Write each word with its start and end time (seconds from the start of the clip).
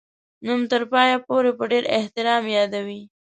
نوم 0.45 0.61
تر 0.71 0.81
پایه 0.91 1.17
پوري 1.25 1.51
په 1.57 1.63
ډېر 1.71 1.83
احترام 1.97 2.43
یادوي. 2.57 3.01